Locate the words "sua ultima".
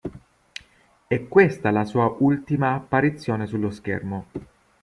1.85-2.73